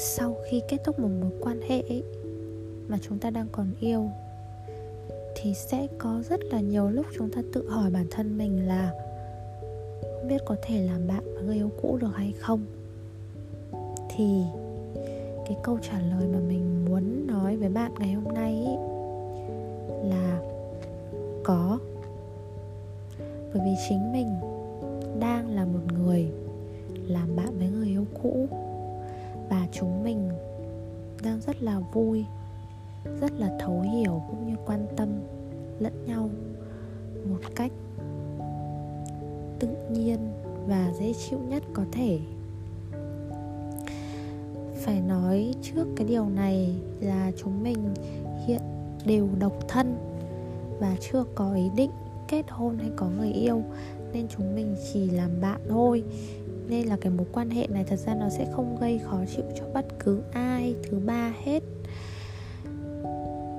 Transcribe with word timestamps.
sau 0.00 0.36
khi 0.46 0.62
kết 0.68 0.78
thúc 0.84 0.98
một 0.98 1.08
mối 1.20 1.30
quan 1.40 1.60
hệ 1.68 1.82
ấy, 1.88 2.02
mà 2.88 2.98
chúng 3.02 3.18
ta 3.18 3.30
đang 3.30 3.46
còn 3.52 3.66
yêu 3.80 4.10
thì 5.36 5.54
sẽ 5.54 5.86
có 5.98 6.22
rất 6.28 6.40
là 6.44 6.60
nhiều 6.60 6.88
lúc 6.88 7.06
chúng 7.18 7.30
ta 7.30 7.42
tự 7.52 7.68
hỏi 7.68 7.90
bản 7.90 8.06
thân 8.10 8.38
mình 8.38 8.68
là 8.68 8.92
không 10.02 10.28
biết 10.28 10.42
có 10.46 10.56
thể 10.62 10.86
làm 10.86 11.06
bạn 11.08 11.34
với 11.34 11.42
người 11.42 11.56
yêu 11.56 11.70
cũ 11.82 11.98
được 12.00 12.10
hay 12.14 12.32
không. 12.38 12.60
Thì 14.16 14.42
cái 15.46 15.56
câu 15.62 15.78
trả 15.82 15.98
lời 16.00 16.28
mà 16.32 16.38
mình 16.48 16.84
muốn 16.84 17.26
nói 17.26 17.56
với 17.56 17.68
bạn 17.68 17.92
ngày 17.98 18.12
hôm 18.12 18.34
nay 18.34 18.64
ấy, 18.66 18.76
là 20.10 20.40
có. 21.44 21.78
Bởi 23.54 23.62
vì 23.64 23.74
chính 23.88 24.12
mình 24.12 24.28
đang 25.20 25.54
là 25.54 25.64
một 25.64 25.92
người 25.98 26.28
làm 27.08 27.36
bạn 27.36 27.58
với 27.58 27.68
người 27.68 27.88
yêu 27.88 28.04
cũ 28.22 28.48
và 29.50 29.66
chúng 29.72 30.04
mình 30.04 30.28
đang 31.22 31.40
rất 31.40 31.62
là 31.62 31.80
vui, 31.92 32.24
rất 33.20 33.32
là 33.32 33.58
thấu 33.60 33.80
hiểu 33.80 34.22
cũng 34.28 34.46
như 34.46 34.54
quan 34.66 34.86
tâm 34.96 35.08
lẫn 35.78 36.04
nhau 36.06 36.30
một 37.24 37.40
cách 37.54 37.72
tự 39.58 39.68
nhiên 39.90 40.18
và 40.66 40.92
dễ 41.00 41.12
chịu 41.12 41.38
nhất 41.38 41.62
có 41.72 41.84
thể. 41.92 42.18
Phải 44.74 45.00
nói 45.00 45.54
trước 45.62 45.86
cái 45.96 46.06
điều 46.06 46.28
này 46.28 46.74
là 47.00 47.32
chúng 47.36 47.62
mình 47.62 47.94
hiện 48.46 48.60
đều 49.04 49.28
độc 49.38 49.68
thân 49.68 49.96
và 50.80 50.96
chưa 51.00 51.24
có 51.34 51.54
ý 51.54 51.70
định 51.76 51.90
kết 52.28 52.44
hôn 52.48 52.78
hay 52.78 52.90
có 52.96 53.08
người 53.08 53.32
yêu, 53.32 53.62
nên 54.12 54.26
chúng 54.36 54.54
mình 54.54 54.76
chỉ 54.92 55.10
làm 55.10 55.40
bạn 55.40 55.60
thôi 55.68 56.04
nên 56.68 56.86
là 56.86 56.96
cái 57.00 57.12
mối 57.12 57.26
quan 57.32 57.50
hệ 57.50 57.66
này 57.66 57.84
thật 57.84 57.96
ra 57.96 58.14
nó 58.14 58.28
sẽ 58.28 58.46
không 58.52 58.76
gây 58.80 58.98
khó 58.98 59.18
chịu 59.36 59.44
cho 59.58 59.64
bất 59.74 59.86
cứ 59.98 60.22
ai, 60.32 60.74
thứ 60.82 60.98
ba 60.98 61.32
hết. 61.44 61.62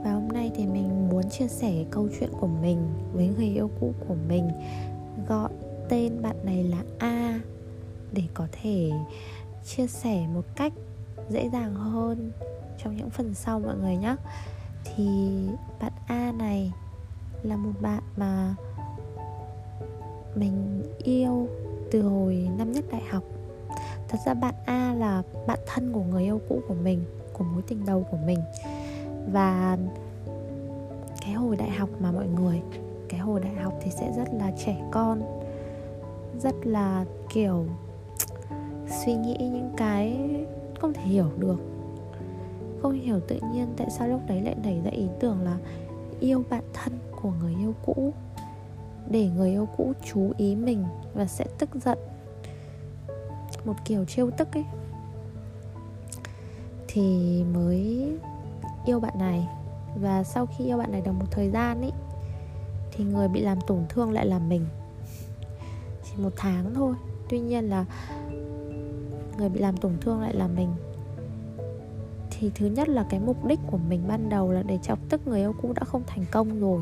Và 0.03 0.11
hôm 0.13 0.27
nay 0.27 0.51
thì 0.55 0.65
mình 0.65 1.09
muốn 1.09 1.29
chia 1.29 1.47
sẻ 1.47 1.85
câu 1.91 2.07
chuyện 2.19 2.29
của 2.39 2.47
mình 2.47 2.77
với 3.13 3.29
người 3.37 3.47
yêu 3.47 3.69
cũ 3.79 3.93
của 4.07 4.15
mình. 4.27 4.49
Gọi 5.27 5.49
tên 5.89 6.21
bạn 6.21 6.35
này 6.43 6.63
là 6.63 6.83
a, 6.99 7.39
để 8.13 8.23
có 8.33 8.47
thể 8.61 8.91
chia 9.65 9.87
sẻ 9.87 10.27
một 10.33 10.45
cách 10.55 10.73
dễ 11.29 11.49
dàng 11.53 11.75
hơn 11.75 12.31
trong 12.83 12.97
những 12.97 13.09
phần 13.09 13.33
sau 13.33 13.59
mọi 13.59 13.75
người 13.77 13.95
nhé 13.95 14.15
thì 14.83 15.05
bạn 15.81 15.91
a 16.07 16.31
này 16.31 16.71
là 17.43 17.57
một 17.57 17.71
bạn 17.81 18.03
mà 18.17 18.55
mình 20.35 20.83
yêu 21.03 21.47
từ 21.91 22.01
hồi 22.01 22.49
năm 22.57 22.71
nhất 22.71 22.85
đại 22.91 23.01
học. 23.09 23.23
Thật 24.07 24.17
ra 24.25 24.33
bạn 24.33 24.53
a 24.65 24.93
là 24.93 25.23
bạn 25.47 25.59
thân 25.65 25.93
của 25.93 26.03
người 26.03 26.23
yêu 26.23 26.41
cũ 26.49 26.61
của 26.67 26.73
mình, 26.73 27.03
của 27.33 27.43
mối 27.43 27.61
tình 27.67 27.85
đầu 27.85 28.05
của 28.11 28.17
mình. 28.25 28.39
Và 29.31 29.77
cái 31.21 31.33
hồi 31.33 31.55
đại 31.55 31.69
học 31.69 31.89
mà 31.99 32.11
mọi 32.11 32.27
người, 32.27 32.61
cái 33.09 33.19
hồi 33.19 33.39
đại 33.39 33.53
học 33.53 33.73
thì 33.81 33.91
sẽ 33.91 34.13
rất 34.17 34.33
là 34.33 34.51
trẻ 34.65 34.81
con, 34.91 35.21
rất 36.39 36.55
là, 36.63 37.05
kiểu, 37.33 37.65
suy 39.05 39.15
nghĩ 39.15 39.37
những 39.39 39.71
cái 39.77 40.19
không 40.79 40.93
thể 40.93 41.03
hiểu 41.03 41.27
được. 41.37 41.57
Không 42.81 42.93
hiểu 42.93 43.19
tự 43.19 43.39
nhiên 43.53 43.67
tại 43.77 43.87
sao 43.89 44.07
lúc 44.07 44.21
đấy 44.27 44.41
lại 44.41 44.55
nảy 44.63 44.81
ra 44.85 44.91
ý 44.91 45.07
tưởng 45.19 45.41
là 45.41 45.57
yêu 46.19 46.43
bạn 46.49 46.63
thân 46.73 46.93
của 47.21 47.31
người 47.41 47.55
yêu 47.59 47.73
cũ 47.85 48.13
để 49.09 49.27
người 49.27 49.49
yêu 49.49 49.67
cũ 49.77 49.93
chú 50.05 50.31
ý 50.37 50.55
mình 50.55 50.85
và 51.13 51.25
sẽ 51.25 51.45
tức 51.57 51.69
giận. 51.85 51.97
Một 53.65 53.75
kiểu 53.85 54.05
trêu 54.05 54.31
tức 54.31 54.47
ấy. 54.53 54.65
Thì 56.87 57.43
mới 57.53 58.07
yêu 58.85 58.99
bạn 58.99 59.13
này. 59.19 59.47
Và 59.95 60.23
sau 60.23 60.45
khi 60.45 60.65
yêu 60.65 60.77
bạn 60.77 60.91
này 60.91 61.01
được 61.01 61.11
một 61.11 61.25
thời 61.31 61.49
gian 61.49 61.81
ấy, 61.81 61.91
thì 62.91 63.03
người 63.03 63.27
bị 63.27 63.41
làm 63.41 63.57
tổn 63.67 63.79
thương 63.89 64.11
lại 64.11 64.25
là 64.25 64.39
mình. 64.39 64.65
Chỉ 66.03 66.23
một 66.23 66.33
tháng 66.37 66.73
thôi. 66.73 66.95
Tuy 67.29 67.39
nhiên 67.39 67.69
là 67.69 67.85
người 69.37 69.49
bị 69.49 69.59
làm 69.59 69.77
tổn 69.77 69.97
thương 70.01 70.21
lại 70.21 70.33
là 70.33 70.47
mình. 70.47 70.69
Thì 72.31 72.51
thứ 72.55 72.65
nhất 72.65 72.89
là 72.89 73.05
cái 73.09 73.19
mục 73.19 73.45
đích 73.45 73.59
của 73.71 73.77
mình 73.77 74.03
ban 74.07 74.29
đầu 74.29 74.51
là 74.51 74.63
để 74.63 74.79
chọc 74.83 74.99
tức 75.09 75.27
người 75.27 75.39
yêu 75.39 75.53
cũ 75.61 75.73
đã 75.75 75.83
không 75.83 76.03
thành 76.07 76.25
công 76.31 76.59
rồi 76.59 76.81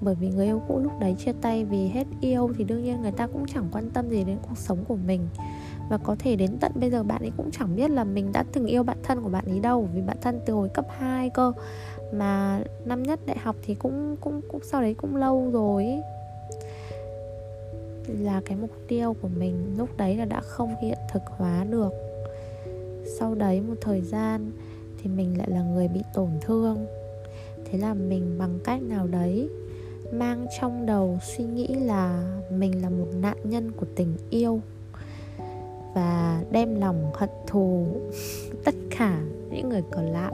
bởi 0.00 0.14
vì 0.14 0.28
người 0.30 0.46
yêu 0.46 0.62
cũ 0.68 0.78
lúc 0.78 0.92
đấy 1.00 1.14
chia 1.18 1.32
tay 1.40 1.64
vì 1.64 1.88
hết 1.88 2.06
yêu 2.20 2.50
thì 2.58 2.64
đương 2.64 2.84
nhiên 2.84 3.02
người 3.02 3.12
ta 3.12 3.26
cũng 3.26 3.46
chẳng 3.54 3.68
quan 3.72 3.90
tâm 3.90 4.08
gì 4.08 4.24
đến 4.24 4.38
cuộc 4.48 4.58
sống 4.58 4.84
của 4.88 4.96
mình. 4.96 5.28
Và 5.88 5.98
có 5.98 6.16
thể 6.18 6.36
đến 6.36 6.56
tận 6.60 6.72
bây 6.74 6.90
giờ 6.90 7.02
bạn 7.02 7.22
ấy 7.22 7.32
cũng 7.36 7.50
chẳng 7.50 7.76
biết 7.76 7.90
là 7.90 8.04
mình 8.04 8.32
đã 8.32 8.44
từng 8.52 8.66
yêu 8.66 8.82
bạn 8.82 8.98
thân 9.02 9.22
của 9.22 9.28
bạn 9.28 9.44
ấy 9.46 9.60
đâu, 9.60 9.88
vì 9.94 10.00
bạn 10.00 10.16
thân 10.20 10.40
từ 10.46 10.54
hồi 10.54 10.68
cấp 10.68 10.86
2 10.88 11.30
cơ. 11.30 11.52
Mà 12.14 12.60
năm 12.84 13.02
nhất 13.02 13.20
đại 13.26 13.38
học 13.38 13.56
thì 13.62 13.74
cũng 13.74 14.16
cũng 14.20 14.40
cũng 14.48 14.60
sau 14.64 14.82
đấy 14.82 14.94
cũng 14.94 15.16
lâu 15.16 15.50
rồi 15.52 15.84
ấy. 15.84 16.02
là 18.08 18.40
cái 18.44 18.56
mục 18.56 18.70
tiêu 18.88 19.16
của 19.22 19.28
mình 19.28 19.74
lúc 19.78 19.88
đấy 19.96 20.16
là 20.16 20.24
đã 20.24 20.40
không 20.40 20.74
hiện 20.82 20.98
thực 21.12 21.22
hóa 21.26 21.64
được. 21.64 21.92
Sau 23.18 23.34
đấy 23.34 23.60
một 23.60 23.74
thời 23.80 24.00
gian 24.00 24.50
thì 24.98 25.10
mình 25.10 25.38
lại 25.38 25.50
là 25.50 25.62
người 25.62 25.88
bị 25.88 26.02
tổn 26.14 26.30
thương. 26.40 26.86
Thế 27.64 27.78
là 27.78 27.94
mình 27.94 28.38
bằng 28.38 28.58
cách 28.64 28.82
nào 28.82 29.06
đấy 29.06 29.48
mang 30.12 30.46
trong 30.60 30.86
đầu 30.86 31.18
suy 31.22 31.44
nghĩ 31.44 31.66
là 31.66 32.32
mình 32.50 32.82
là 32.82 32.90
một 32.90 33.06
nạn 33.20 33.36
nhân 33.44 33.72
của 33.72 33.86
tình 33.96 34.16
yêu 34.30 34.60
và 35.94 36.42
đem 36.50 36.80
lòng 36.80 37.10
hận 37.14 37.30
thù 37.46 37.86
tất 38.64 38.74
cả 38.98 39.20
những 39.50 39.68
người 39.68 39.82
còn 39.90 40.04
lại. 40.04 40.32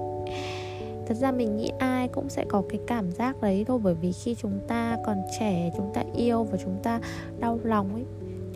Thật 1.06 1.14
ra 1.14 1.32
mình 1.32 1.56
nghĩ 1.56 1.70
ai 1.78 2.08
cũng 2.08 2.28
sẽ 2.28 2.44
có 2.48 2.62
cái 2.68 2.80
cảm 2.86 3.10
giác 3.10 3.40
đấy 3.40 3.64
thôi, 3.68 3.80
bởi 3.82 3.94
vì 3.94 4.12
khi 4.12 4.34
chúng 4.34 4.60
ta 4.68 4.96
còn 5.06 5.22
trẻ, 5.40 5.70
chúng 5.76 5.90
ta 5.94 6.02
yêu 6.16 6.44
và 6.44 6.58
chúng 6.64 6.76
ta 6.82 7.00
đau 7.38 7.58
lòng 7.62 7.94
ấy, 7.94 8.04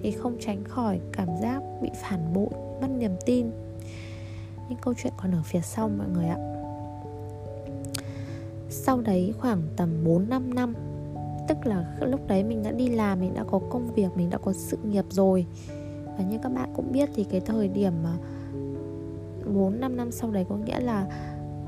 thì 0.02 0.10
không 0.10 0.37
tránh 0.41 0.64
khỏi 0.64 1.00
cảm 1.12 1.28
giác 1.42 1.62
bị 1.82 1.91
phản 2.02 2.32
bội, 2.34 2.48
mất 2.81 2.88
niềm 2.98 3.16
tin. 3.26 3.50
Nhưng 4.69 4.78
câu 4.82 4.94
chuyện 5.02 5.12
còn 5.22 5.34
ở 5.34 5.42
phía 5.44 5.60
sau 5.60 5.88
mọi 5.88 6.06
người 6.08 6.26
ạ. 6.26 6.38
Sau 8.70 9.00
đấy 9.00 9.34
khoảng 9.38 9.62
tầm 9.76 10.04
4-5 10.04 10.54
năm 10.54 10.75
Tức 11.50 11.66
là 11.66 11.84
lúc 12.00 12.21
đấy 12.28 12.44
mình 12.44 12.62
đã 12.62 12.71
đi 12.71 12.88
làm 12.88 13.21
Mình 13.21 13.34
đã 13.34 13.44
có 13.44 13.61
công 13.71 13.94
việc, 13.94 14.09
mình 14.16 14.31
đã 14.31 14.38
có 14.38 14.53
sự 14.53 14.78
nghiệp 14.84 15.05
rồi. 15.11 15.47
Và 16.19 16.25
như 16.25 16.38
các 16.43 16.53
bạn 16.53 16.72
cũng 16.77 16.93
biết 16.93 17.09
Thì 17.15 17.25
cái 17.25 17.41
thời 17.41 17.69
điểm 17.69 17.93
mà 18.03 18.16
4-5 19.55 19.97
năm 19.97 20.11
sau 20.11 20.31
đấy 20.31 20.47
có 20.49 20.56
nghĩa 20.56 20.81
là 20.81 21.06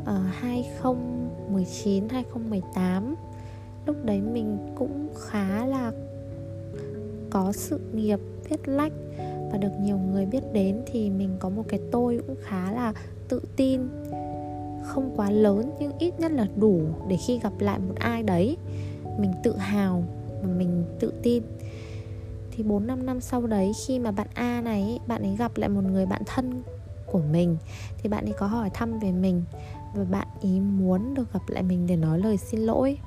uh, 0.02 0.08
2019, 0.32 2.08
2018 2.08 3.14
Lúc 3.86 3.96
đấy 4.04 4.20
mình 4.20 4.58
cũng 4.74 5.08
khá 5.20 5.66
là 5.66 5.92
có 7.30 7.52
sự 7.52 7.80
nghiệp 7.92 8.20
viết 8.48 8.68
lách. 8.68 8.92
Và 9.52 9.58
được 9.58 9.72
nhiều 9.80 9.98
người 9.98 10.26
biết 10.26 10.42
đến 10.52 10.82
thì 10.86 11.10
mình 11.10 11.36
có 11.38 11.48
một 11.48 11.62
cái 11.68 11.80
tôi 11.90 12.20
cũng 12.26 12.36
khá 12.42 12.72
là 12.72 12.92
tự 13.28 13.42
tin. 13.56 13.80
Không 14.82 15.12
quá 15.16 15.30
lớn 15.30 15.70
nhưng 15.80 15.92
ít 15.98 16.20
nhất 16.20 16.32
là 16.32 16.46
đủ 16.56 16.80
để 17.08 17.16
khi 17.26 17.38
gặp 17.38 17.52
lại 17.58 17.78
một 17.78 17.94
ai 17.96 18.22
đấy 18.22 18.56
mình 19.18 19.32
tự 19.42 19.56
hào 19.56 20.04
và 20.42 20.48
mình 20.48 20.84
tự 21.00 21.12
tin. 21.22 21.42
Thì 22.50 22.62
4 22.62 22.86
5 22.86 23.06
năm 23.06 23.20
sau 23.20 23.46
đấy, 23.46 23.72
khi 23.86 23.98
mà 23.98 24.10
bạn 24.10 24.26
A 24.34 24.60
này 24.60 24.98
bạn 25.06 25.22
ấy 25.22 25.36
gặp 25.36 25.52
lại 25.56 25.68
một 25.68 25.84
người 25.84 26.06
bạn 26.06 26.22
thân 26.26 26.62
của 27.06 27.20
mình, 27.32 27.56
thì 27.98 28.08
bạn 28.08 28.24
ấy 28.24 28.34
có 28.38 28.46
hỏi 28.46 28.70
thăm 28.74 28.98
về 28.98 29.12
mình, 29.12 29.44
và 29.94 30.04
bạn 30.04 30.26
ý 30.40 30.60
muốn 30.60 31.14
được 31.14 31.32
gặp 31.32 31.42
lại 31.48 31.62
mình 31.62 31.86
để 31.86 31.96
nói 31.96 32.18
lời 32.18 32.36
xin 32.36 32.60
lỗi. 32.60 32.98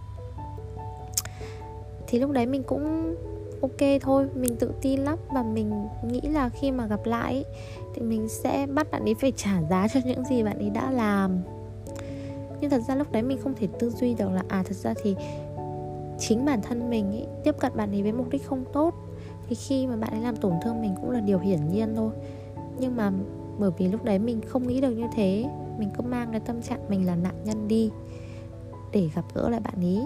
Thì 2.07 2.19
lúc 2.19 2.31
đấy 2.31 2.45
mình 2.45 2.63
cũng 2.63 3.15
ok 3.61 4.01
thôi, 4.01 4.27
mình 4.35 4.55
tự 4.55 4.71
tin 4.81 4.99
lắm, 4.99 5.17
và 5.33 5.43
mình 5.43 5.87
nghĩ 6.07 6.21
là 6.21 6.49
khi 6.49 6.71
mà 6.71 6.87
gặp 6.87 7.05
lại 7.05 7.43
thì 7.95 8.01
mình 8.01 8.29
sẽ 8.29 8.67
bắt 8.73 8.91
bạn 8.91 9.03
ấy 9.03 9.15
phải 9.15 9.31
trả 9.35 9.61
giá 9.69 9.87
cho 9.87 9.99
những 10.05 10.25
gì 10.25 10.43
bạn 10.43 10.59
ấy 10.59 10.69
đã 10.69 10.91
làm. 10.91 11.39
Nhưng 12.61 12.69
thật 12.69 12.81
ra 12.87 12.95
lúc 12.95 13.11
đấy 13.11 13.23
mình 13.23 13.37
không 13.43 13.53
thể 13.55 13.67
tư 13.79 13.89
duy 13.89 14.13
được 14.13 14.29
là 14.31 14.43
à 14.47 14.63
thật 14.63 14.75
ra 14.75 14.93
thì 15.03 15.15
chính 16.19 16.45
bản 16.45 16.61
thân 16.61 16.89
mình 16.89 17.11
ý, 17.11 17.23
tiếp 17.43 17.55
cận 17.59 17.71
bạn 17.75 17.91
ấy 17.91 18.03
với 18.03 18.11
mục 18.11 18.29
đích 18.29 18.47
không 18.47 18.63
tốt 18.73 18.93
thì 19.47 19.55
khi 19.55 19.87
mà 19.87 19.95
bạn 19.95 20.11
ấy 20.11 20.21
làm 20.21 20.35
tổn 20.35 20.53
thương 20.63 20.81
mình 20.81 20.95
cũng 21.01 21.11
là 21.11 21.19
điều 21.19 21.39
hiển 21.39 21.69
nhiên 21.69 21.93
thôi. 21.95 22.11
Nhưng 22.79 22.95
mà 22.95 23.11
bởi 23.59 23.71
vì 23.77 23.87
lúc 23.87 24.03
đấy 24.03 24.19
mình 24.19 24.41
không 24.47 24.67
nghĩ 24.67 24.81
được 24.81 24.91
như 24.91 25.07
thế 25.15 25.49
mình 25.77 25.89
cứ 25.97 26.01
mang 26.01 26.31
cái 26.31 26.39
tâm 26.39 26.61
trạng 26.61 26.89
mình 26.89 27.05
là 27.05 27.15
nạn 27.15 27.35
nhân 27.45 27.67
đi 27.67 27.91
để 28.91 29.09
gặp 29.15 29.25
gỡ 29.33 29.49
lại 29.49 29.59
bạn 29.59 29.81
ý. 29.81 30.01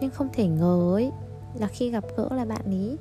Nhưng 0.00 0.10
không 0.10 0.28
thể 0.32 0.46
ngờ 0.46 0.92
ấy 0.94 1.12
là 1.54 1.66
khi 1.66 1.90
gặp 1.90 2.04
gỡ 2.16 2.28
lại 2.30 2.46
bạn 2.46 2.70
ý 2.70 2.96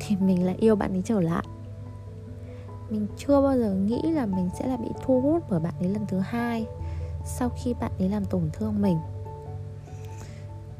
thì 0.00 0.16
mình 0.16 0.46
lại 0.46 0.56
yêu 0.58 0.76
bạn 0.76 0.92
ấy 0.92 1.02
trở 1.04 1.20
lại. 1.20 1.44
Mình 2.90 3.06
chưa 3.16 3.40
bao 3.40 3.58
giờ 3.58 3.74
nghĩ 3.74 4.02
là 4.02 4.26
mình 4.26 4.50
sẽ 4.58 4.66
là 4.66 4.76
bị 4.76 4.88
thu 5.04 5.20
hút 5.20 5.42
bởi 5.50 5.60
bạn 5.60 5.74
ấy 5.80 5.88
lần 5.88 6.06
thứ 6.06 6.18
hai 6.18 6.66
sau 7.24 7.48
khi 7.48 7.74
bạn 7.74 7.90
ấy 7.98 8.08
làm 8.08 8.24
tổn 8.24 8.50
thương 8.52 8.82
mình 8.82 8.98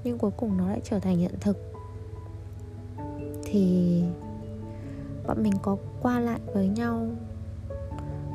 nhưng 0.05 0.19
cuối 0.19 0.31
cùng 0.37 0.57
nó 0.57 0.69
lại 0.69 0.81
trở 0.85 0.99
thành 0.99 1.19
hiện 1.19 1.35
thực. 1.41 1.73
Thì 3.45 4.03
bọn 5.27 5.43
mình 5.43 5.53
có 5.63 5.77
qua 6.03 6.21
lại 6.21 6.41
với 6.55 6.69
nhau 6.69 7.09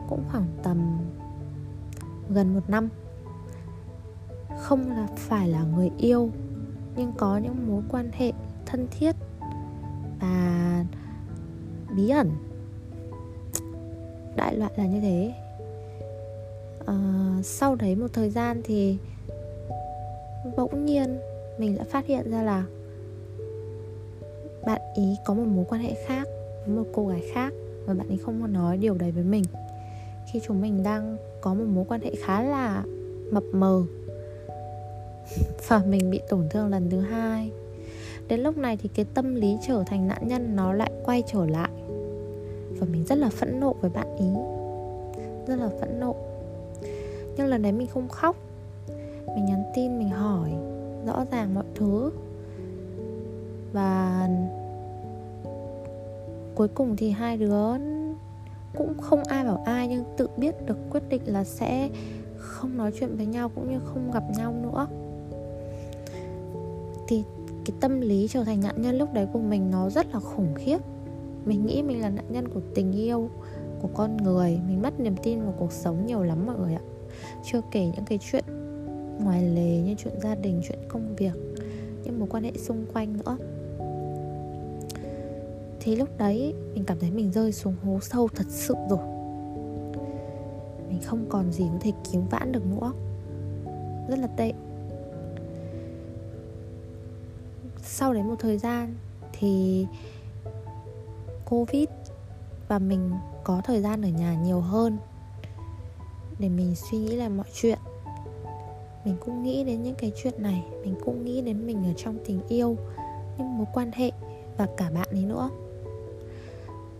cũng 0.09 0.23
khoảng 0.31 0.45
tầm 0.63 0.99
gần 2.29 2.53
một 2.53 2.69
năm. 2.69 2.89
Không 4.59 4.91
là 4.91 5.07
phải 5.15 5.47
là 5.47 5.63
người 5.63 5.91
yêu 5.97 6.29
nhưng 6.95 7.11
có 7.17 7.37
những 7.37 7.67
mối 7.67 7.83
quan 7.89 8.09
hệ 8.13 8.31
thân 8.65 8.87
thiết 8.91 9.15
và 10.19 10.85
bí 11.95 12.09
ẩn. 12.09 12.31
Đại 14.35 14.55
loại 14.55 14.71
là 14.75 14.85
như 14.85 15.01
thế. 15.01 15.33
À, 16.85 16.95
sau 17.43 17.75
đấy 17.75 17.95
một 17.95 18.07
thời 18.13 18.29
gian 18.29 18.61
thì 18.63 18.97
bỗng 20.57 20.85
nhiên 20.85 21.19
mình 21.59 21.77
đã 21.77 21.83
phát 21.83 22.05
hiện 22.05 22.31
ra 22.31 22.43
là 22.43 22.63
bạn 24.65 24.81
ý 24.95 25.15
có 25.25 25.33
một 25.33 25.45
mối 25.47 25.65
quan 25.69 25.81
hệ 25.81 25.93
khác 26.07 26.27
với 26.65 26.75
một 26.75 26.85
cô 26.93 27.07
gái 27.07 27.21
khác 27.33 27.53
và 27.85 27.93
bạn 27.93 28.07
ấy 28.07 28.17
không 28.17 28.41
có 28.41 28.47
nói 28.47 28.77
điều 28.77 28.93
đấy 28.93 29.11
với 29.11 29.23
mình. 29.23 29.43
Khi 30.33 30.41
chúng 30.47 30.61
mình 30.61 30.83
đang 30.83 31.17
có 31.41 31.53
một 31.53 31.65
mối 31.67 31.85
quan 31.87 32.01
hệ 32.01 32.11
khá 32.25 32.43
là 32.43 32.83
mập 33.31 33.43
mờ 33.51 33.83
và 35.67 35.81
mình 35.87 36.11
bị 36.11 36.21
tổn 36.29 36.49
thương 36.49 36.67
lần 36.67 36.89
thứ 36.89 36.99
hai, 36.99 37.51
đến 38.27 38.39
lúc 38.39 38.57
này 38.57 38.77
thì 38.77 38.89
cái 38.95 39.05
tâm 39.13 39.35
lý 39.35 39.57
trở 39.67 39.83
thành 39.87 40.07
nạn 40.07 40.27
nhân 40.27 40.55
nó 40.55 40.73
lại 40.73 40.91
quay 41.05 41.23
trở 41.27 41.45
lại. 41.45 41.69
Và 42.79 42.87
mình 42.91 43.05
rất 43.05 43.17
là 43.17 43.29
phẫn 43.29 43.59
nộ 43.59 43.73
với 43.73 43.89
bạn 43.89 44.15
ý, 44.17 44.29
rất 45.47 45.55
là 45.55 45.69
phẫn 45.79 45.99
nộ. 45.99 46.15
Nhưng 47.37 47.47
lần 47.47 47.61
đấy 47.61 47.71
mình 47.71 47.87
không 47.87 48.07
khóc. 48.07 48.35
Mình 49.35 49.45
nhắn 49.45 49.63
tin, 49.75 49.99
mình 49.99 50.09
hỏi 50.09 50.49
rõ 51.05 51.25
ràng 51.31 51.55
mọi 51.55 51.63
thứ. 51.75 52.11
Và 53.73 54.27
cuối 56.55 56.67
cùng 56.67 56.95
thì 56.95 57.11
hai 57.11 57.37
đứa 57.37 57.77
cũng 58.77 58.97
không 59.01 59.23
ai 59.23 59.43
bảo 59.45 59.63
ai, 59.65 59.87
nhưng 59.87 60.03
tự 60.17 60.27
biết 60.37 60.65
được 60.65 60.77
quyết 60.89 61.03
định 61.09 61.21
là 61.25 61.43
sẽ 61.43 61.89
không 62.37 62.77
nói 62.77 62.91
chuyện 62.99 63.17
với 63.17 63.25
nhau 63.25 63.49
cũng 63.55 63.69
như 63.69 63.79
không 63.85 64.11
gặp 64.11 64.23
nhau 64.37 64.53
nữa. 64.63 64.87
Thì 67.07 67.23
cái 67.65 67.77
tâm 67.79 68.01
lý 68.01 68.27
trở 68.27 68.43
thành 68.43 68.61
nạn 68.61 68.81
nhân 68.81 68.97
lúc 68.97 69.13
đấy 69.13 69.27
của 69.33 69.39
mình 69.39 69.71
nó 69.71 69.89
rất 69.89 70.13
là 70.13 70.19
khủng 70.19 70.53
khiếp. 70.55 70.77
Mình 71.45 71.65
nghĩ 71.65 71.81
mình 71.81 72.01
là 72.01 72.09
nạn 72.09 72.25
nhân 72.29 72.47
của 72.47 72.61
tình 72.75 72.91
yêu, 72.91 73.29
của 73.81 73.89
con 73.93 74.17
người. 74.17 74.59
Mình 74.67 74.81
mất 74.81 74.99
niềm 74.99 75.15
tin 75.23 75.41
vào 75.41 75.53
cuộc 75.59 75.71
sống 75.71 76.05
nhiều 76.05 76.23
lắm 76.23 76.45
mọi 76.45 76.55
người 76.57 76.73
ạ. 76.73 76.81
Chưa 77.45 77.61
kể 77.71 77.85
những 77.85 78.05
cái 78.05 78.19
chuyện 78.31 78.43
ngoài 79.19 79.43
lề 79.43 79.77
như 79.77 79.95
chuyện 79.97 80.13
gia 80.21 80.35
đình, 80.35 80.61
chuyện 80.67 80.79
công 80.87 81.15
việc, 81.15 81.33
những 82.03 82.19
mối 82.19 82.29
quan 82.31 82.43
hệ 82.43 82.51
xung 82.57 82.85
quanh 82.93 83.17
nữa. 83.17 83.37
Thì 85.79 85.95
lúc 85.95 86.09
đấy, 86.17 86.53
mình 86.73 86.83
cảm 86.85 86.99
thấy 86.99 87.11
mình 87.11 87.31
rơi 87.31 87.51
xuống 87.51 87.75
hố 87.83 87.99
sâu 87.99 88.27
thật 88.35 88.45
sự 88.49 88.75
rồi. 88.89 88.99
Mình 90.89 90.99
không 91.05 91.25
còn 91.29 91.51
gì 91.51 91.63
có 91.71 91.77
thể 91.81 91.91
cứu 92.11 92.21
vãn 92.21 92.51
được 92.51 92.65
nữa. 92.65 92.93
Rất 94.09 94.19
là 94.19 94.27
tệ. 94.27 94.53
Sau 97.83 98.13
đấy 98.13 98.23
một 98.23 98.35
thời 98.39 98.57
gian 98.57 98.95
thì 99.33 99.85
covid 101.45 101.87
và 102.67 102.79
mình 102.79 103.11
có 103.43 103.61
thời 103.63 103.81
gian 103.81 104.01
ở 104.01 104.09
nhà 104.09 104.33
nhiều 104.43 104.59
hơn 104.59 104.97
để 106.39 106.49
mình 106.49 106.75
suy 106.75 106.97
nghĩ 106.97 107.15
lại 107.15 107.29
mọi 107.29 107.47
chuyện 107.53 107.79
mình 109.05 109.15
cũng 109.19 109.43
nghĩ 109.43 109.63
đến 109.63 109.83
những 109.83 109.95
cái 109.95 110.11
chuyện 110.15 110.33
này, 110.37 110.63
mình 110.83 110.95
cũng 111.05 111.25
nghĩ 111.25 111.41
đến 111.41 111.65
mình 111.65 111.83
ở 111.83 111.93
trong 111.97 112.15
tình 112.25 112.39
yêu, 112.47 112.77
những 113.37 113.57
mối 113.57 113.67
quan 113.73 113.91
hệ 113.93 114.11
và 114.57 114.67
cả 114.77 114.89
bạn 114.93 115.07
ấy 115.11 115.23
nữa. 115.23 115.49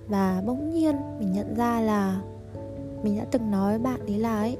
Và 0.07 0.43
bỗng 0.45 0.69
nhiên 0.69 0.95
mình 1.19 1.31
nhận 1.31 1.55
ra 1.55 1.81
là 1.81 2.21
mình 3.03 3.17
đã 3.17 3.25
từng 3.31 3.51
nói 3.51 3.69
với 3.71 3.79
bạn 3.79 3.99
ấy 3.99 4.19
là 4.19 4.37
ấy, 4.39 4.57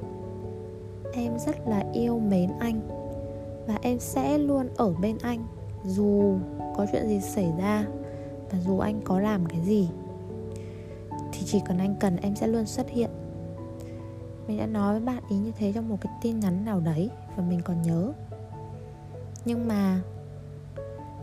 em 1.12 1.38
rất 1.46 1.68
là 1.68 1.84
yêu 1.92 2.18
mến 2.18 2.50
anh 2.58 2.80
và 3.66 3.78
em 3.82 3.98
sẽ 3.98 4.38
luôn 4.38 4.68
ở 4.76 4.94
bên 5.02 5.18
anh 5.22 5.44
dù 5.84 6.34
có 6.76 6.86
chuyện 6.92 7.08
gì 7.08 7.20
xảy 7.20 7.52
ra 7.58 7.86
và 8.50 8.58
dù 8.66 8.78
anh 8.78 9.00
có 9.04 9.20
làm 9.20 9.46
cái 9.46 9.60
gì. 9.60 9.88
Thì 11.32 11.40
chỉ 11.46 11.60
cần 11.66 11.78
anh 11.78 11.94
cần 12.00 12.16
em 12.16 12.36
sẽ 12.36 12.46
luôn 12.46 12.66
xuất 12.66 12.90
hiện. 12.90 13.10
Mình 14.46 14.58
đã 14.58 14.66
nói 14.66 14.92
với 14.92 15.00
bạn 15.00 15.22
ý 15.30 15.36
như 15.36 15.52
thế 15.58 15.72
trong 15.72 15.88
một 15.88 15.96
cái 16.00 16.12
tin 16.22 16.40
nhắn 16.40 16.64
nào 16.64 16.80
đấy 16.80 17.10
và 17.36 17.44
mình 17.48 17.60
còn 17.64 17.82
nhớ. 17.82 18.12
Nhưng 19.44 19.68
mà 19.68 20.00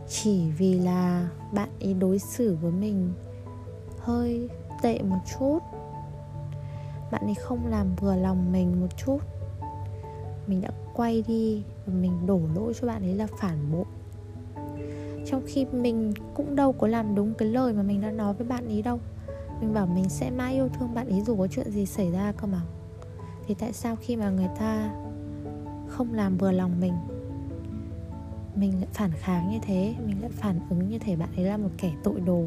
chỉ 0.08 0.50
vì 0.50 0.74
là 0.74 1.28
bạn 1.52 1.68
ấy 1.80 1.94
đối 1.94 2.18
xử 2.18 2.56
với 2.62 2.72
mình 2.72 3.12
hơi 3.98 4.48
tệ 4.82 5.02
một 5.02 5.18
chút, 5.38 5.58
bạn 7.10 7.22
ấy 7.24 7.34
không 7.34 7.66
làm 7.66 7.94
vừa 7.96 8.16
lòng 8.16 8.52
mình 8.52 8.80
một 8.80 8.96
chút, 8.96 9.18
mình 10.46 10.60
đã 10.60 10.70
quay 10.94 11.24
đi 11.28 11.62
và 11.86 11.92
mình 11.94 12.26
đổ 12.26 12.40
lỗi 12.54 12.72
cho 12.80 12.86
bạn 12.86 13.02
ấy 13.02 13.14
là 13.14 13.26
phản 13.40 13.72
bội. 13.72 13.84
Trong 15.26 15.42
khi 15.46 15.64
mình 15.64 16.12
cũng 16.34 16.56
đâu 16.56 16.72
có 16.72 16.86
làm 16.86 17.14
đúng 17.14 17.34
cái 17.34 17.48
lời 17.48 17.72
mà 17.72 17.82
mình 17.82 18.00
đã 18.00 18.10
nói 18.10 18.34
với 18.34 18.46
bạn 18.46 18.66
ấy 18.66 18.82
đâu. 18.82 18.98
Mình 19.60 19.74
bảo 19.74 19.86
mình 19.86 20.08
sẽ 20.08 20.30
mãi 20.30 20.54
yêu 20.54 20.68
thương 20.68 20.94
bạn 20.94 21.08
ấy 21.08 21.20
dù 21.20 21.36
có 21.36 21.46
chuyện 21.46 21.70
gì 21.70 21.86
xảy 21.86 22.10
ra 22.10 22.32
cơ 22.32 22.46
mà. 22.46 22.60
Thì 23.46 23.54
tại 23.54 23.72
sao 23.72 23.96
khi 23.96 24.16
mà 24.16 24.30
người 24.30 24.48
ta 24.58 24.90
không 25.88 26.14
làm 26.14 26.38
vừa 26.38 26.52
lòng 26.52 26.80
mình. 26.80 26.92
Mình 28.54 28.72
lại 28.80 28.88
phản 28.92 29.10
kháng 29.12 29.50
như 29.50 29.58
thế, 29.62 29.94
mình 30.06 30.16
lại 30.20 30.30
phản 30.34 30.60
ứng 30.70 30.88
như 30.88 30.98
thế, 30.98 31.16
bạn 31.16 31.28
ấy 31.36 31.44
là 31.44 31.56
một 31.56 31.70
kẻ 31.78 31.92
tội 32.04 32.20
đồ. 32.20 32.44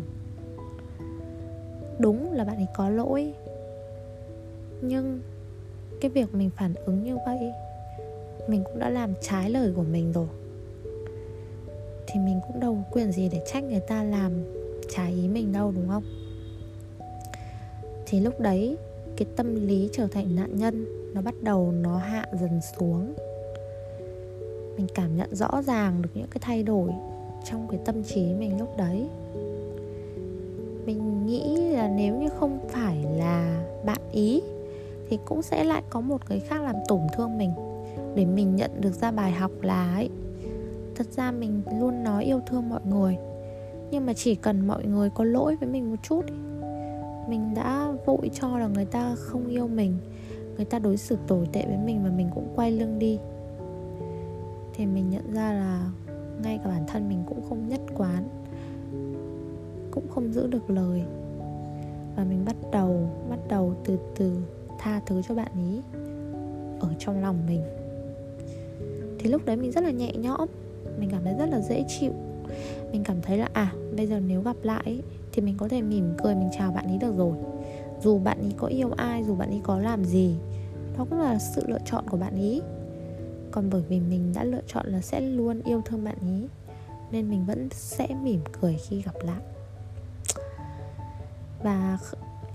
Đúng 1.99 2.33
là 2.33 2.43
bạn 2.43 2.55
ấy 2.55 2.67
có 2.75 2.89
lỗi, 2.89 3.33
nhưng 4.81 5.21
cái 6.01 6.11
việc 6.11 6.35
mình 6.35 6.49
phản 6.57 6.73
ứng 6.73 7.03
như 7.03 7.17
vậy, 7.25 7.51
mình 8.47 8.63
cũng 8.63 8.79
đã 8.79 8.89
làm 8.89 9.13
trái 9.21 9.49
lời 9.49 9.73
của 9.75 9.83
mình 9.83 10.11
rồi. 10.11 10.27
Thì 12.07 12.19
mình 12.19 12.39
cũng 12.47 12.59
đâu 12.59 12.75
có 12.75 12.81
quyền 12.91 13.11
gì 13.11 13.29
để 13.31 13.41
trách 13.45 13.63
người 13.63 13.79
ta 13.79 14.03
làm 14.03 14.31
trái 14.89 15.11
ý 15.11 15.27
mình 15.27 15.51
đâu, 15.51 15.71
đúng 15.71 15.87
không? 15.87 16.03
Thì 18.05 18.19
lúc 18.19 18.39
đấy, 18.39 18.77
cái 19.17 19.27
tâm 19.35 19.67
lý 19.67 19.89
trở 19.91 20.07
thành 20.07 20.35
nạn 20.35 20.55
nhân, 20.55 20.85
nó 21.13 21.21
bắt 21.21 21.35
đầu 21.41 21.71
nó 21.71 21.97
hạ 21.97 22.25
dần 22.41 22.59
xuống 22.77 23.13
mình 24.77 24.87
cảm 24.95 25.17
nhận 25.17 25.35
rõ 25.35 25.61
ràng 25.61 26.01
được 26.01 26.09
những 26.13 26.27
cái 26.31 26.39
thay 26.41 26.63
đổi 26.63 26.89
trong 27.45 27.67
cái 27.67 27.79
tâm 27.85 28.03
trí 28.03 28.33
mình 28.33 28.59
lúc 28.59 28.77
đấy. 28.77 29.07
Mình 30.85 31.25
nghĩ 31.25 31.69
là 31.69 31.87
nếu 31.87 32.15
như 32.15 32.29
không 32.29 32.59
phải 32.69 33.05
là 33.17 33.63
bạn 33.85 34.01
ý, 34.11 34.41
thì 35.09 35.19
cũng 35.25 35.41
sẽ 35.41 35.63
lại 35.63 35.83
có 35.89 36.01
một 36.01 36.29
người 36.29 36.39
khác 36.39 36.61
làm 36.61 36.75
tổn 36.87 37.01
thương 37.13 37.37
mình 37.37 37.51
để 38.15 38.25
mình 38.25 38.55
nhận 38.55 38.81
được 38.81 38.93
ra 38.93 39.11
bài 39.11 39.31
học 39.31 39.51
là 39.61 39.93
ấy, 39.95 40.09
thật 40.95 41.07
ra 41.11 41.31
mình 41.31 41.61
luôn 41.79 42.03
nói 42.03 42.23
yêu 42.23 42.41
thương 42.47 42.69
mọi 42.69 42.81
người, 42.85 43.17
nhưng 43.91 44.05
mà 44.05 44.13
chỉ 44.13 44.35
cần 44.35 44.67
mọi 44.67 44.85
người 44.85 45.09
có 45.09 45.23
lỗi 45.23 45.55
với 45.55 45.69
mình 45.69 45.91
một 45.91 45.97
chút 46.03 46.25
mình 47.27 47.53
đã 47.53 47.91
vội 48.05 48.29
cho 48.33 48.57
là 48.57 48.67
người 48.67 48.85
ta 48.85 49.15
không 49.15 49.47
yêu 49.47 49.67
mình, 49.67 49.97
người 50.55 50.65
ta 50.65 50.79
đối 50.79 50.97
xử 50.97 51.17
tồi 51.27 51.47
tệ 51.51 51.65
với 51.65 51.77
mình 51.85 52.03
và 52.03 52.09
mình 52.09 52.29
cũng 52.35 52.47
quay 52.55 52.71
lưng 52.71 52.99
đi 52.99 53.19
thì 54.81 54.87
mình 54.87 55.09
nhận 55.09 55.33
ra 55.33 55.53
là 55.53 55.91
ngay 56.43 56.59
cả 56.63 56.69
bản 56.69 56.83
thân 56.87 57.09
mình 57.09 57.23
cũng 57.27 57.41
không 57.49 57.67
nhất 57.69 57.81
quán, 57.97 58.27
cũng 59.91 60.07
không 60.09 60.33
giữ 60.33 60.47
được 60.47 60.69
lời. 60.69 61.01
Và 62.15 62.23
mình 62.23 62.45
bắt 62.45 62.55
đầu 62.71 63.09
bắt 63.29 63.39
đầu 63.49 63.73
từ 63.85 63.97
từ 64.15 64.37
tha 64.79 65.01
thứ 65.05 65.21
cho 65.27 65.35
bạn 65.35 65.51
ý 65.55 65.81
ở 66.79 66.89
trong 66.99 67.21
lòng 67.21 67.37
mình. 67.47 67.61
Thì 69.19 69.29
lúc 69.29 69.45
đấy 69.45 69.57
mình 69.57 69.71
rất 69.71 69.83
là 69.83 69.91
nhẹ 69.91 70.13
nhõm, 70.13 70.49
mình 70.99 71.09
cảm 71.11 71.23
thấy 71.23 71.33
rất 71.39 71.49
là 71.49 71.61
dễ 71.61 71.85
chịu. 71.87 72.11
Mình 72.91 73.03
cảm 73.03 73.21
thấy 73.21 73.37
là 73.37 73.49
à 73.53 73.73
bây 73.95 74.07
giờ 74.07 74.19
nếu 74.19 74.41
gặp 74.41 74.55
lại 74.63 75.01
thì 75.31 75.41
mình 75.41 75.55
có 75.57 75.67
thể 75.67 75.81
mỉm 75.81 76.13
cười, 76.23 76.35
mình 76.35 76.49
chào 76.57 76.71
bạn 76.71 76.87
ấy 76.87 76.97
được 76.97 77.17
rồi. 77.17 77.33
Dù 78.01 78.19
bạn 78.19 78.39
ấy 78.39 78.53
có 78.57 78.67
yêu 78.67 78.91
ai, 78.97 79.23
dù 79.23 79.35
bạn 79.35 79.49
ấy 79.49 79.61
có 79.63 79.79
làm 79.79 80.05
gì, 80.05 80.35
đó 80.97 81.05
cũng 81.09 81.19
là 81.19 81.39
sự 81.39 81.63
lựa 81.67 81.79
chọn 81.85 82.03
của 82.09 82.17
bạn 82.17 82.33
ấy 82.33 82.61
còn 83.51 83.69
bởi 83.69 83.81
vì 83.89 83.99
mình 83.99 84.33
đã 84.35 84.43
lựa 84.43 84.61
chọn 84.67 84.87
là 84.87 85.01
sẽ 85.01 85.21
luôn 85.21 85.61
yêu 85.61 85.81
thương 85.85 86.03
bạn 86.03 86.15
ấy 86.21 86.47
nên 87.11 87.29
mình 87.29 87.45
vẫn 87.45 87.69
sẽ 87.71 88.07
mỉm 88.23 88.41
cười 88.61 88.77
khi 88.77 89.01
gặp 89.01 89.15
lại. 89.23 89.41
Và 91.63 91.97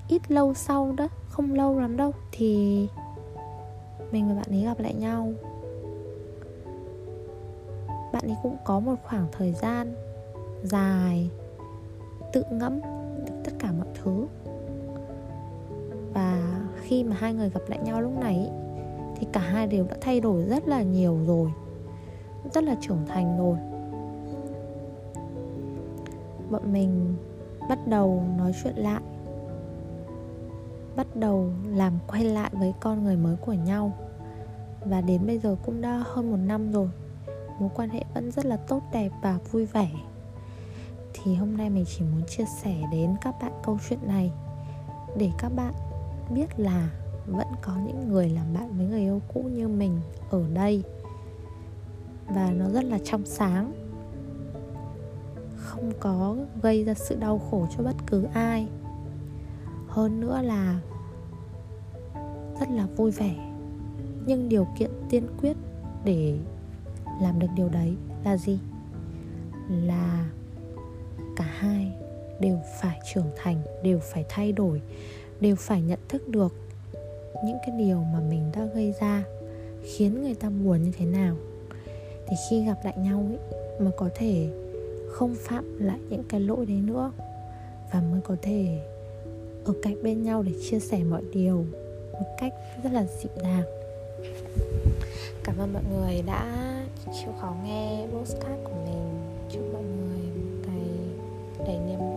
ít 0.09 0.31
lâu 0.31 0.55
sau 0.55 0.95
đó, 0.97 1.09
không 1.29 1.55
lâu 1.55 1.81
lắm 1.81 1.97
đâu, 1.97 2.13
thì 2.33 2.89
mình 4.11 4.29
và 4.29 4.35
bạn 4.35 4.47
ấy 4.51 4.63
gặp 4.63 4.81
lại 4.81 4.95
nhau. 4.95 5.33
Bạn 8.13 8.23
ấy 8.27 8.37
cũng 8.43 8.57
có 8.65 8.81
một 8.81 8.95
khoảng 9.03 9.27
thời 9.33 9.53
gian 9.53 9.95
dài 10.63 11.31
tự 12.33 12.45
ngẫm 12.51 12.81
tất 13.45 13.53
cả 13.59 13.73
mọi 13.73 13.89
thứ. 14.03 14.27
Và 16.15 16.61
khi 16.83 17.05
mà 17.05 17.17
hai 17.19 17.35
người 17.35 17.51
gặp 17.51 17.61
lại 17.69 17.79
nhau 17.85 18.01
lúc 18.01 18.13
này 18.21 18.51
thì 19.17 19.27
cả 19.33 19.41
hai 19.41 19.67
đều 19.67 19.87
đã 19.91 19.97
thay 20.01 20.21
đổi 20.21 20.43
rất 20.43 20.69
là 20.69 20.83
nhiều 20.83 21.19
rồi. 21.27 21.53
Rất 22.55 22.65
là 22.65 22.77
trưởng 22.81 23.07
thành 23.07 23.39
rồi. 23.39 23.57
Bọn 26.51 26.73
mình 26.73 27.17
bắt 27.69 27.79
đầu 27.89 28.23
nói 28.39 28.53
chuyện 28.63 28.77
lại. 28.77 29.03
Bắt 30.97 31.07
đầu 31.17 31.51
làm 31.67 31.93
quay 32.07 32.25
lại 32.25 32.51
với 32.53 32.75
con 32.81 33.05
người 33.05 33.17
mới 33.17 33.37
của 33.37 33.53
nhau. 33.53 33.93
Và 34.85 35.01
đến 35.01 35.27
bây 35.27 35.39
giờ 35.39 35.57
cũng 35.67 35.81
đã 35.81 36.03
hơn 36.07 36.31
một 36.31 36.37
năm 36.37 36.73
rồi. 36.73 36.89
Mối 37.61 37.71
quan 37.75 37.89
hệ 37.89 38.05
vẫn 38.15 38.31
rất 38.31 38.45
là 38.47 38.57
tốt 38.57 38.83
đẹp 38.93 39.11
và 39.23 39.39
vui 39.51 39.67
vẻ. 39.67 39.91
Thì 41.15 41.35
hôm 41.35 41.57
nay 41.57 41.71
mình 41.71 41.85
chỉ 41.89 42.05
muốn 42.05 42.23
chia 42.29 42.45
sẻ 42.63 42.75
đến 42.93 43.15
các 43.21 43.35
bạn 43.43 43.53
câu 43.65 43.79
chuyện 43.89 43.99
này. 44.07 44.33
Để 45.17 45.31
các 45.39 45.49
bạn 45.57 45.75
biết 46.31 46.61
là 46.61 46.91
vẫn 47.27 47.47
có 47.63 47.73
những 47.87 48.09
người 48.09 48.29
làm 48.29 48.55
bạn 48.55 48.79
với 48.79 48.87
người 48.87 49.01
yêu 49.01 49.23
cũ 49.35 49.43
như 49.43 49.69
mình 49.69 50.01
ở 50.31 50.45
đây. 50.55 50.83
Và 52.29 52.51
nó 52.51 52.71
rất 52.71 52.85
là 52.85 52.99
trong 53.05 53.27
sáng. 53.27 53.73
Không 55.57 55.93
có 56.01 56.37
gây 56.63 56.85
ra 56.85 56.95
sự 56.95 57.17
đau 57.21 57.39
khổ 57.39 57.67
cho 57.77 57.85
bất 57.85 57.97
cứ 58.07 58.25
ai. 58.35 58.69
Hơn 59.89 60.21
nữa 60.21 60.43
là 60.43 60.81
rất 62.61 62.71
là 62.71 62.87
vui 62.97 63.11
vẻ. 63.11 63.53
Nhưng 64.27 64.49
điều 64.49 64.67
kiện 64.79 64.91
tiên 65.11 65.27
quyết 65.41 65.57
để 66.05 66.39
làm 67.21 67.39
được 67.39 67.47
điều 67.57 67.69
đấy 67.69 67.97
là 68.25 68.37
gì? 68.37 68.59
Là 69.69 70.29
cả 71.37 71.45
hai 71.59 71.93
đều 72.41 72.59
phải 72.81 73.01
trưởng 73.15 73.31
thành, 73.37 73.63
đều 73.83 73.99
phải 73.99 74.25
thay 74.29 74.53
đổi, 74.53 74.83
đều 75.41 75.57
phải 75.57 75.83
nhận 75.83 75.99
thức 76.09 76.29
được 76.29 76.55
những 77.45 77.59
cái 77.67 77.77
điều 77.79 77.97
mà 78.13 78.21
mình 78.21 78.51
đã 78.57 78.65
gây 78.75 78.95
ra 79.01 79.25
khiến 79.83 80.23
người 80.23 80.35
ta 80.35 80.51
buồn 80.51 80.83
như 80.83 80.93
thế 80.99 81.07
nào. 81.07 81.37
Thì 82.29 82.37
khi 82.51 82.65
gặp 82.65 82.77
lại 82.85 82.95
nhau 82.99 83.27
ấy, 83.29 83.39
mới 83.81 83.93
có 83.97 84.09
thể 84.15 84.49
không 85.09 85.35
phạm 85.39 85.79
lại 85.79 85.99
những 86.11 86.25
cái 86.29 86.41
lỗi 86.41 86.67
đấy 86.67 86.77
nữa 86.77 87.13
và 87.93 88.01
mới 88.01 88.21
có 88.21 88.37
thể 88.43 88.79
ở 89.65 89.75
cạnh 89.83 90.03
bên 90.03 90.23
nhau 90.23 90.43
để 90.43 90.53
chia 90.71 90.81
sẻ 90.81 90.99
mọi 91.11 91.23
điều 91.33 91.65
một 92.13 92.27
cách 92.39 92.53
rất 92.83 92.93
là 92.93 93.07
dịu 93.23 93.33
dàng. 93.43 93.63
Cảm 95.45 95.59
ơn 95.59 95.73
mọi 95.73 95.83
người 95.93 96.23
đã 96.27 96.67
chịu 97.05 97.33
khó 97.41 97.55
nghe 97.65 98.07
postcard 98.13 98.65
của 98.65 98.75
mình. 98.85 99.19
Chúc 99.51 99.63
mọi 99.73 99.83
người 99.83 100.19
một 100.19 100.69
ngày 100.69 101.67
đầy 101.67 101.79
niềm 101.79 102.16